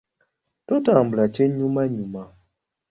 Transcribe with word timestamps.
Totambula 0.67 1.23
kyennyumannyuma. 1.35 2.23